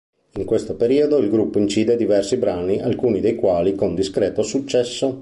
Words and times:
In 0.37 0.45
questo 0.45 0.73
periodo 0.75 1.17
il 1.17 1.29
gruppo 1.29 1.59
incide 1.59 1.95
diversi 1.95 2.37
brani 2.37 2.81
alcuni 2.81 3.19
dei 3.19 3.35
quali 3.35 3.75
con 3.75 3.93
discreto 3.93 4.41
successo. 4.41 5.09